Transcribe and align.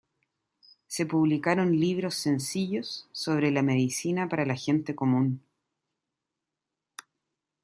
Se 0.87 1.05
publicaron 1.05 1.79
libros 1.79 2.15
sencillos 2.15 3.07
sobre 3.11 3.51
la 3.51 3.61
medicina 3.61 4.27
para 4.27 4.47
la 4.47 4.55
gente 4.55 4.95
común. 4.95 5.43